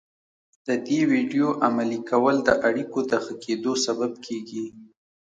[0.67, 4.65] د دې ويډيو عملي کول د اړيکو د ښه کېدو سبب کېږي.